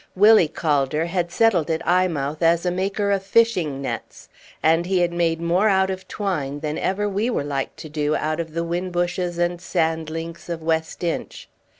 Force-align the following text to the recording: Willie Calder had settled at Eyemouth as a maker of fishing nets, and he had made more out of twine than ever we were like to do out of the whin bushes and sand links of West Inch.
Willie 0.15 0.47
Calder 0.47 1.05
had 1.05 1.31
settled 1.31 1.69
at 1.69 1.87
Eyemouth 1.87 2.41
as 2.41 2.65
a 2.65 2.71
maker 2.71 3.11
of 3.11 3.21
fishing 3.21 3.83
nets, 3.83 4.29
and 4.63 4.87
he 4.87 4.97
had 5.01 5.13
made 5.13 5.39
more 5.39 5.69
out 5.69 5.91
of 5.91 6.07
twine 6.07 6.61
than 6.61 6.79
ever 6.79 7.07
we 7.07 7.29
were 7.29 7.43
like 7.43 7.75
to 7.75 7.87
do 7.87 8.15
out 8.15 8.39
of 8.39 8.53
the 8.55 8.63
whin 8.63 8.89
bushes 8.89 9.37
and 9.37 9.61
sand 9.61 10.09
links 10.09 10.49
of 10.49 10.63
West 10.63 11.03
Inch. 11.03 11.47